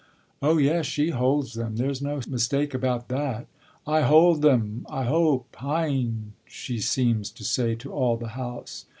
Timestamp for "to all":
7.75-8.17